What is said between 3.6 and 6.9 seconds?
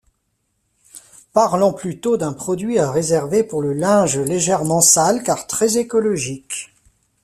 le linge légèrement sale car très écologique.